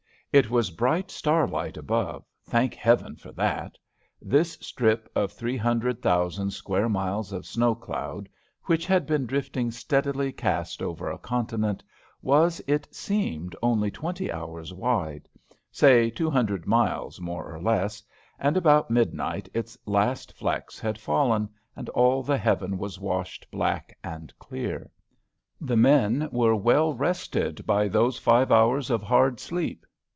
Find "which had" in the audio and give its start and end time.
8.63-9.05